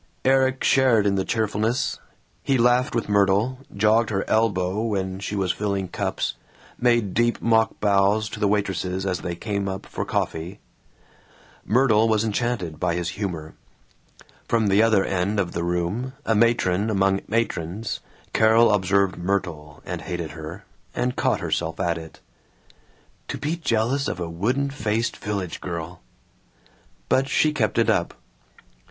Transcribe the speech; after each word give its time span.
Erik 0.25 0.63
shared 0.63 1.05
in 1.05 1.13
the 1.13 1.23
cheerfulness. 1.23 1.99
He 2.41 2.57
laughed 2.57 2.95
with 2.95 3.07
Myrtle, 3.07 3.59
jogged 3.71 4.09
her 4.09 4.27
elbow 4.27 4.81
when 4.81 5.19
she 5.19 5.35
was 5.35 5.51
filling 5.51 5.87
cups, 5.89 6.33
made 6.79 7.13
deep 7.13 7.39
mock 7.39 7.79
bows 7.79 8.27
to 8.29 8.39
the 8.39 8.47
waitresses 8.47 9.05
as 9.05 9.21
they 9.21 9.35
came 9.35 9.69
up 9.69 9.85
for 9.85 10.03
coffee. 10.03 10.59
Myrtle 11.63 12.07
was 12.07 12.23
enchanted 12.25 12.79
by 12.79 12.95
his 12.95 13.09
humor. 13.09 13.53
From 14.47 14.69
the 14.69 14.81
other 14.81 15.05
end 15.05 15.39
of 15.39 15.51
the 15.51 15.63
room, 15.63 16.13
a 16.25 16.33
matron 16.33 16.89
among 16.89 17.21
matrons, 17.27 17.99
Carol 18.33 18.73
observed 18.73 19.19
Myrtle, 19.19 19.83
and 19.85 20.01
hated 20.01 20.31
her, 20.31 20.65
and 20.95 21.15
caught 21.15 21.41
herself 21.41 21.79
at 21.79 21.99
it. 21.99 22.21
"To 23.27 23.37
be 23.37 23.55
jealous 23.55 24.07
of 24.07 24.19
a 24.19 24.27
wooden 24.27 24.71
faced 24.71 25.15
village 25.17 25.61
girl!" 25.61 26.01
But 27.07 27.29
she 27.29 27.53
kept 27.53 27.77
it 27.77 27.87
up. 27.91 28.15